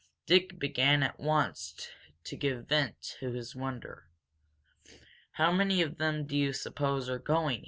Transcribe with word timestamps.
Dick 0.25 0.57
began 0.57 1.03
at 1.03 1.19
once 1.19 1.87
to 2.23 2.35
give 2.35 2.69
vent 2.69 2.99
to 3.19 3.33
his 3.33 3.55
wonder. 3.55 4.07
"How 5.33 5.51
many 5.51 5.83
of 5.83 5.99
them 5.99 6.25
do 6.25 6.35
you 6.35 6.53
suppose 6.53 7.07
are 7.07 7.19
going?" 7.19 7.59